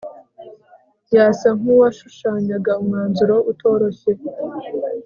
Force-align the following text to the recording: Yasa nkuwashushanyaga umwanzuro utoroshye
Yasa 1.15 1.47
nkuwashushanyaga 1.59 2.71
umwanzuro 2.81 3.35
utoroshye 3.51 4.11